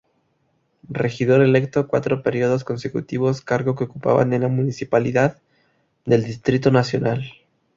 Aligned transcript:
Regidor 0.89 1.41
electo 1.41 1.87
cuatro 1.87 2.23
periodos 2.23 2.63
consecutivos 2.63 3.41
cargo 3.41 3.75
que 3.75 3.83
ocupaba 3.83 4.23
en 4.23 4.41
la 4.41 4.47
municipalidad 4.47 5.39
del 6.05 6.23
Distrito 6.23 6.71
Nacional. 6.71 7.21